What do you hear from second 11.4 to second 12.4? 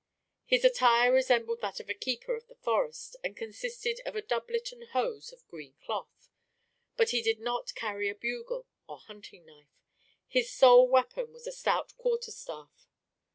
a stout quarter